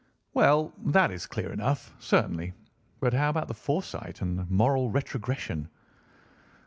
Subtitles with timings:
[0.33, 2.55] "Well, that is clear enough, certainly.
[3.01, 5.67] But how about the foresight and the moral retrogression?"